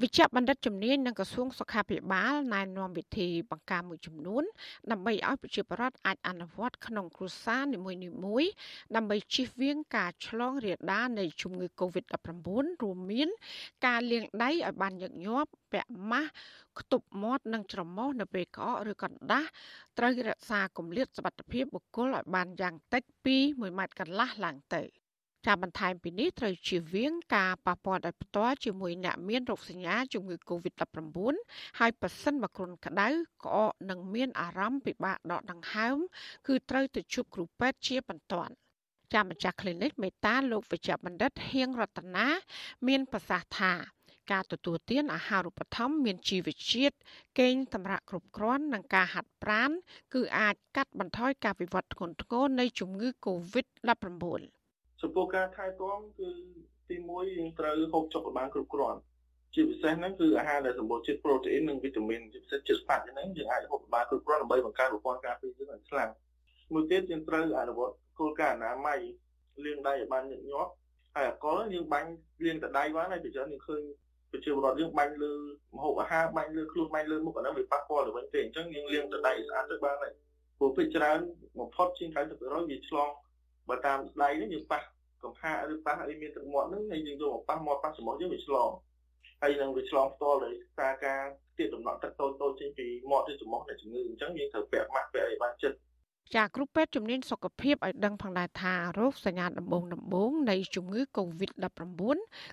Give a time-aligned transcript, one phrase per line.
[0.00, 4.44] វិជ្ជបណ្ឌិតជំនាញនឹងក្រសួងសុខាភិបាលណែនាំវិធីបង្ការមួយចំនួន
[4.90, 8.50] ដើម្បីឲ្យប្រជាពលរដ្ឋអាចអនុវត្តក្នុងគ្រួសារនីមួយៗ
[8.96, 13.28] ដើម្បីជៀសវាងការឆ្លងរាលដាលនៃជំងឺ Covid-19 រួមមាន
[13.86, 16.30] ការលាងដៃឲ្យបានញឹកញាប់ពាក់ម៉ាស់
[16.78, 19.48] ខ្ទប់មាត់និងច្រមុះនៅពេលក្អកឬកណ្ដាស់
[19.98, 24.84] ត្រូវរក្សាគម្លាតសុវត្ថិភាពបុគ្គលឲ្យបានយ៉ាងតិចពី1ម៉ែត្រកន្លះឡើងទៅ។
[25.46, 31.34] ចាបន្ថែមពីនេះត្រូវជៀសវាងការប៉ះពាល់ដោយផ្ទាល់ជាមួយអ្នកមានរោគសញ្ញាជំងឺ Covid-19
[31.78, 33.08] ហើយប៉ះសិនបើគ្រុនក្តៅ
[33.44, 35.96] ក្អកនិងមានអារម្មណ៍ពិបាកដកដង្ហើម
[36.46, 38.54] គឺត្រូវទៅជួបគ្រូពេទ្យជាបន្ទាន់
[39.12, 42.26] ចាម្ចាស់ clinic មេតាលោកវិជ្ជបណ្ឌិតហៀងរតនា
[42.88, 43.72] មានប្រសាសន៍ថា
[44.32, 46.96] ការទទួលទានអាហារូបត្ថម្ភមានជីវជាតិ
[47.40, 49.70] កេងតម្រាក់គ្រប់គ្រាន់និងការហាត់ប្រាណ
[50.14, 54.61] គឺអាចកាត់បន្ថយការវិវត្តធ្ងន់ធ្ងរនៃជំងឺ Covid-19
[55.02, 56.30] ចំពោះការថែទាំគឺ
[56.88, 58.98] ទី1យើងត្រូវហូបចុកឲ្យបានគ្រប់គ្រាន់
[59.54, 66.10] ជាពិសេសហ្នឹងគឺអាហារដែលសម្បូរជាតិប្រូតេអ៊ីននិងវីតាមីនជាពិសេសជាតិស្វាហ្នឹងយើងអាចហូបបានគ្រប់គ្រាន់ដើម្បីបង្កើនប្រព័ន្ធការពារយើងឲ្យខ្លាំង
[66.72, 68.98] មួយទៀតយើងត្រូវអនុវត្តគោលការណ៍អនាម័យ
[69.64, 70.70] លាងដៃឲ្យបានញឹកញាប់
[71.14, 72.10] ហើយអកលយើងបាញ់
[72.44, 73.82] លាងតែដៃបានហើយពីច្រើនយើងឃើញ
[74.30, 75.32] ប្រជាពលរដ្ឋយើងបាញ់លើ
[75.74, 80.12] ម្ហូបអាហារបាញ់លើខ្លួនបាញ់លើមុខអានោះវាប៉ះពាល់ទៅវិញទេអញ្ចឹងយើងលាងតែដៃស្អាតទៅបានហើយ
[80.58, 81.18] ព្រោះពេលច្រើន
[81.58, 83.10] បំផុតជាង90%វាឆ្លង
[83.68, 84.80] បើតាមដៃនេះយើងប៉ះ
[85.24, 88.70] កំហាឬប៉ះអីមានទឹកមាត់ហ្នឹងហើយយើងយកមកប៉ះមាត់ប៉ះច្រមុះយើងវាឆ្លង
[89.42, 91.22] ហើយនឹងវាឆ្លងផ្ទាល់ដោយសារការ
[91.58, 95.78] ទាបដំណក់ទឹកតូចតូចចេញពីមាត់ទៅច្រមុះនៃជំងឺអញ្ចឹងយើងត្រូវពាក់ម៉ាស់ពាក់អីបានចិត្ត
[96.36, 101.82] ចាគ្រូពេទ្យជំនាញសុខភាពឲ្យដឹងផងដែរថារោគសញ្ញាដំបូងដំបូងនៃជំងឺ Covid-19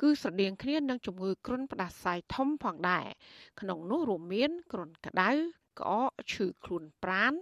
[0.00, 3.06] គឺស្រដៀងគ្នានឹងជំងឺគ្រុនផ្ដាសាយធំផងដែរ
[3.60, 5.30] ក្នុងនោះរួមមានគ្រុនក្តៅ
[5.80, 7.32] ក្អកឈឺខ្លួនប្រាន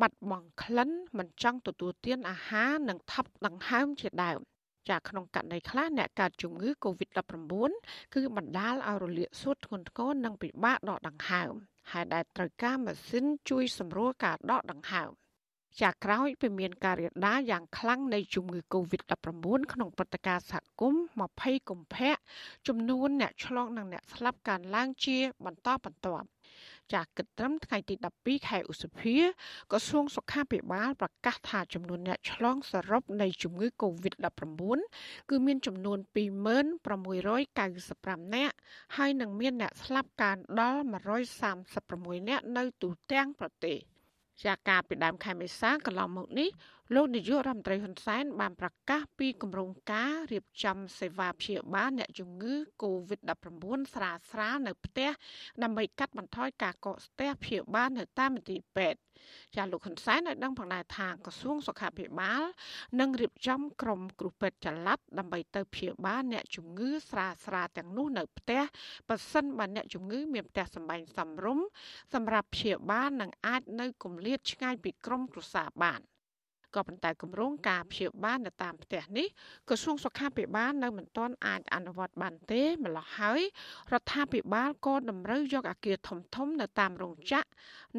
[0.00, 4.40] បាត់បង់ក្លិនមិនចង់ទទួលទានអាហារនិងថប់ដង្ហើមជាដើម
[4.90, 7.52] ចាក្នុងករណីខ្លះអ្នកកើតជំងឺ Covid-19
[8.14, 11.52] គឺបណ្ដាលឲ្យរលាកសួតធ្ងន់ធ្ងរនិងពិបាកដកដង្ហើម
[11.92, 15.10] ហើយដែលត្រូវការម៉ាស៊ីនជួយសម្រួលការដកដង្ហើម
[15.82, 21.02] ចាក្រោយពីមានការរាលដាលយ៉ាងខ្លាំងនៃជំងឺ Covid-19 ក្នុងព្រឹត្តិការណ៍សហគមន៍
[21.34, 22.12] 20កុម្ភៈ
[22.68, 26.26] ចំនួនអ្នកឆ្លងនិងអ្នកស្លាប់កើនឡើងជាបន្តបន្ទាប់
[26.92, 29.16] ចាស់គិតត្រឹមថ្ងៃទី12ខែឧសភា
[29.70, 34.52] ក្រសួងសុខាភិបាលប្រកាសថាចំនួនអ្នកឆ្លងសរុបនៃជំងឺ Covid-19
[35.30, 38.54] គឺមានចំនួន2695នាក់
[38.96, 40.82] ហើយនឹងមានអ្នកស្លាប់កើនដល់
[41.54, 43.78] 136នាក់នៅទូទាំងប្រទេស។
[44.42, 46.48] ជាការពីដើមខែមេសាកន្លងមកនេះ
[46.94, 53.44] លោកនាយករដ្ឋមន្ត្រីហ៊ុនសែនបានប្រកាសពីគម្រោងការរៀបចំសេវាព្យាបាលអ្នកជំងឺ Covid-19
[53.94, 55.10] ស្រាលស្រាលនៅផ្ទះ
[55.62, 59.00] ដើម្បីកាត់បន្ថយការកកស្ទះព្យាបាលនៅតាមមន្ទីរពេទ្យ
[59.56, 62.42] ចាលោកហ៊ុនសែនឲ្យដឹងផងដែរថាក្រសួងសុខាភិបាល
[63.00, 68.62] នឹងរៀបចំក្រុមគ្រូពេទ្យចល័តដើម្បីទៅព្យាបាលអ្នកជំងឺស្រាលស្រាលទាំងនោះនៅផ្ទះ
[69.08, 71.58] ប៉ះសិនបើអ្នកជំងឺមានផ្ទះសម្បែងសំរុំ
[72.14, 76.02] សម្រាប់ព្យាបាលនិងអាចនៅគម្លាតឆ្ងាយពីក្រុមគ្រួសារបាន។
[76.76, 79.26] ក៏ប៉ុន្តែគម្រោងការព្យាបាលនៅតាមផ្ទះនេះ
[79.68, 83.40] ក្រសួងសុខាភិបាលនៅមិនទាន់អាចអនុវត្តបានទេម្ល៉េះហើយ
[83.92, 87.48] រដ្ឋាភិបាលក៏តម្រូវយកអាគារធំធំនៅតាមរោងចក្រ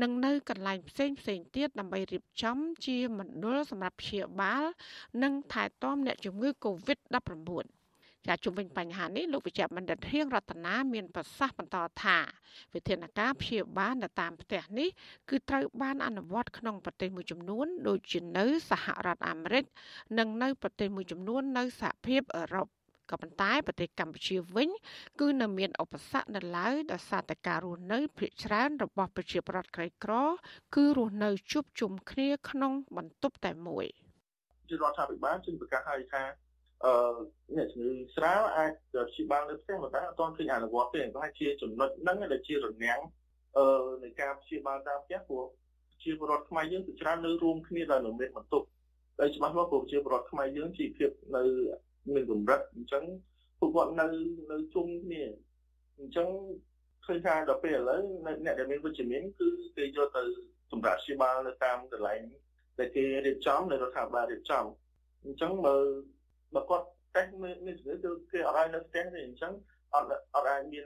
[0.01, 4.63] និងនៅកន្លែងផ្សេងផ្សេងទៀតដើម្បីរៀបចំជាមណ្ឌលសម្រាប់ព្យាបាល
[5.23, 7.76] និងថែទាំអ្នកជំងឺ Covid-19
[8.27, 12.17] ចាជុំវិញបញ្ហានេះលោកវិជ្ជបណ្ឌិតហៀងរតនាមានប្រសាសន៍បន្តថា
[12.73, 14.89] វិធានការព្យាបាលនៅតាមផ្ទះនេះ
[15.29, 19.65] គឺត្រូវបានអនុវត្តក្នុងប្រទេសមួយចំនួន ដូចជានៅសហរដ្ឋអាមេរិក
[20.17, 22.67] និងនៅប្រទេសមួយចំនួននៅសហភាពអឺរ៉ុប
[23.11, 24.69] ក៏ប៉ុន្តែប្រទេសកម្ពុជាវិញ
[25.19, 30.13] គឺនៅមានឧបសគ្គនៅឡើយដោយសារតែការរស់នៅភាគច្រើនរបស់ប្រជាពលរដ្ឋក្រីក្រ
[30.75, 33.85] គឺរស់នៅជួបជុំគ្នាក្នុងបន្ទប់តែមួយ
[34.69, 36.23] ជារដ្ឋាភិបាលจึงប្រកាសឲ្យថា
[36.85, 36.93] អឺ
[37.57, 38.71] អ្នកជំងឺស្រាលអាច
[39.09, 42.99] ព្យាបាលនៅផ្ទះប៉ុន្តែអត់ទាន់ឃើញអនុវត្តទេប្រហែលជាចំណុចហ្នឹងដែលជារនាំង
[43.57, 43.65] អឺ
[44.03, 45.45] នៃការព្យាបាលតាមផ្ទះព្រោះ
[46.03, 48.67] ជាបរដ្ឋខ្មែរយើងគឺច្រើននៅរួមគ្នាដោយនៅមានបន្ទប់
[49.19, 51.43] ហើយច្បាស់មកព្រោះជាបរដ្ឋខ្មែរយើងជីវភាពនៅ
[52.13, 53.03] មានកម្រិតអញ្ចឹង
[53.59, 54.07] ពួកគាត់នៅ
[54.51, 55.23] នៅជុំគ្នា
[55.99, 56.27] អញ្ចឹង
[57.05, 59.47] ឃើញថាដល់ពេលឥឡូវអ្នកដែលមានវិជ្ជមានគឺ
[59.77, 60.23] គេយកទៅ
[60.71, 62.21] សម្រាប់ព្យាបាលនៅតាមកន្លែង
[62.79, 64.65] ដែលគេរៀបចំនៅរដ្ឋាភិបាលរៀបចំ
[65.25, 65.85] អញ្ចឹងមើល
[66.55, 66.85] បើគាត់
[67.15, 67.31] តេស្ត
[67.65, 69.53] មានជំងឺគឺគេអត់ឲ្យនៅផ្ទះទេអញ្ចឹង
[69.93, 70.85] អត់អត់អាចមាន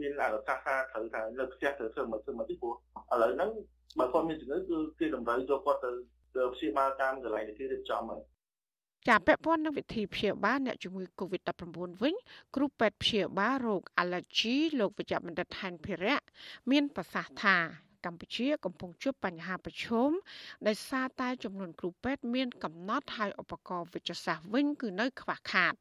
[0.00, 2.74] មានអនុសាសន៍ថាត្រូវថានៅផ្ទះត្រូវធ្វើមកធ្វើមកទីព្រោះ
[3.12, 3.50] ឥឡូវហ្នឹង
[3.98, 5.90] បើគាត់មានជំងឺគឺគេតម្រូវយកគាត់ទៅ
[6.36, 8.22] ទៅព្យាបាលតាមកន្លែងដែលគេរៀបចំហើយ
[9.08, 11.62] ចាពាក់ព័ន្ធនឹងវិធីព្យាបាលអ្នកជំងឺ Covid-19
[12.02, 12.14] វិញ
[12.56, 16.20] គ្រូពេទ្យព្យាបាលរោគ Allergy លោកវិជ្ជបណ្ឌិតហែនភិរៈ
[16.70, 17.56] មានប្រសាសន៍ថា
[18.06, 20.10] កម្ពុជាកំពុងជួបបញ្ហាប្រឈម
[20.66, 25.74] ដោយសារតែចំនួនគ្រូពេទ្យមានកំណត់ហើយឧបករណ៍វិទ្យាសាស្ត្រវិញគឺនៅខ្វះខាត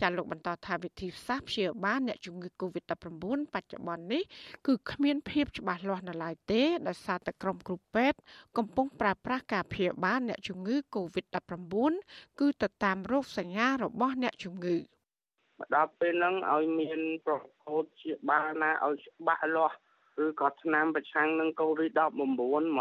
[0.00, 4.22] ចាលោកបន្តថាវិធីសាស្ត្រព្យាបាលអ្នកជំងឺ Covid-19 បច្ចុប្បន្ននេះ
[4.66, 8.18] គឺគ្មានភាពច្បាស់លាស់នៅឡើយទេដោយសារតែក្រុមគ្រូពេទ្យ
[8.56, 11.74] កំពុងប្រើប្រាស់ការព្យាបាលអ្នកជំងឺ Covid-19
[12.40, 14.76] គឺទៅតាមរោគសញ្ញារបស់អ្នកជំងឺ
[15.58, 19.76] មកដល់ពេលហ្នឹងឲ្យមានប្រកោតជាបាលណាឲ្យច្បាស់លាស់
[20.24, 22.20] ឬក៏ឆ្នាំប្រឆាំងនឹងកូវីដ19ហ្ម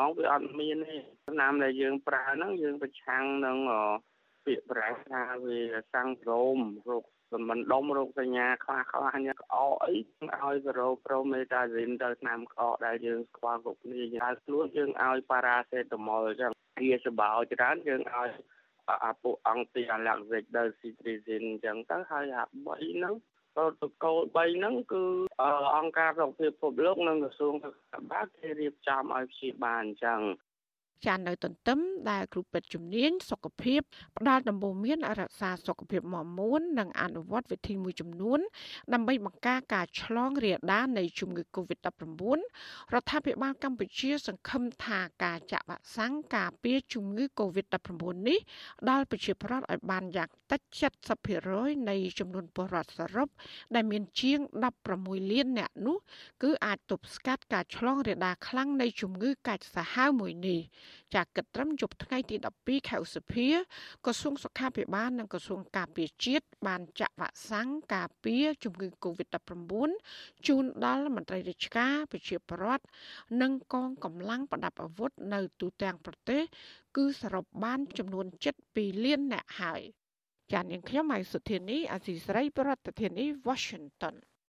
[0.08, 0.98] ងវាអត់មានទេ
[1.30, 3.58] ឆ្នាំដែលយើងប្រើហ្នឹងយើងប្រឆាំងនឹង
[4.46, 5.60] ពាក្យប្រាថាវា
[5.94, 6.58] សង្គ្រោម
[6.90, 7.04] រោគ
[7.34, 16.52] សម្មិនដុំរោគសញ្ញាខ្លះខ្លះញ៉ាំក្អកអីឲ្យប្រូប្រូមេតាស៊ីនទៅឆ្នាំក្អកដែលយើងស្គាល់គ្រប់គ្នាយើងខ្លួនយើងឲ្យប៉ារ៉ាសេតាមុលអញ្ចឹង
[16.82, 18.30] វាសបោច្រើនយើងឲ្យ
[19.06, 23.14] អាពួកអង្គទីអាឡាក់សិកដល់ស៊ីទ្រីស៊ីនអញ្ចឹងទៅហើយអា3ហ្នឹង
[23.56, 25.04] ប្រូតូកូល3ហ្នឹងគឺ
[25.78, 30.20] អង្គការសុខភាពពិភពលោកនិងក្រសួងសុខាភិបាលគេរៀបចំឲ្យព្យាបាលអញ្ចឹង
[31.06, 33.82] ចានៅទន្ទឹមដែលគ្រូពេទ្យជំនាញសុខភាព
[34.18, 38.40] ផ្ដល់ដំបូន្មានរក្សាសុខភាពមាំមួននិងអនុវត្តវិធីមួយចំនួន
[38.94, 42.40] ដើម្បីបង្ការការឆ្លងរាលដាលនៃជំងឺ Covid-19
[42.94, 47.92] រដ្ឋាភិបាលកម្ពុជា សង្ឃឹមថាការចាក់វ៉ាក់សាំងការពារជំងឺ Covid-19
[48.28, 48.40] នេះ
[48.90, 50.62] ដល់ប្រជាពលរដ្ឋឲ្យបានយ៉ាងតិច
[51.26, 53.30] 70%នៃចំនួនពលរដ្ឋសរុប
[53.76, 54.40] ដែលមានជាង
[54.86, 55.98] 16លាននាក់នោះ
[56.44, 60.60] គឺអាចទប់ស្កាត់ការឆ្លងរាលដាលខ្លាំងនៃជំងឺកាចសាហាវមួយនេះ
[61.16, 63.48] ចាគិតត្រឹមយប់ថ្ងៃទី12ខែឧសភា
[64.06, 69.92] ក្រសួងសុខាភិបាលនិងក្រសួងការពារជាតិបានចាក់វ៉ាក់សាំងការពារជំងឺ Covid-19
[70.48, 72.86] ជូនដល់មន្ត្រីរាជការប្រជាពលរដ្ឋ
[73.42, 76.42] និងកងកម្លាំងប្រដាប់អាវុធនៅទូទាំងប្រទេស
[76.98, 78.26] គឺសរុបបានចំនួន
[78.66, 79.82] 7.2លាននាក់ហើយ
[80.52, 84.16] ចាននាងខ្ញុំហៃសុធានីអាស៊ីសេរីប្រធានាធិបតី Washington